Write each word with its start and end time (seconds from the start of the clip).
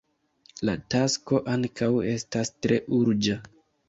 La 0.69 0.73
tasko 0.93 1.41
ankaŭ 1.55 1.89
estas 2.13 2.51
tre 2.67 2.79
urĝa. 3.01 3.37